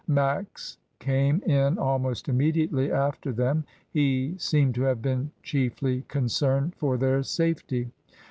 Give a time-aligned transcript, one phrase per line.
[0.07, 6.97] Max came in almost immediately after them; he seemed to have been chiefly concerned for
[6.97, 7.91] their safety.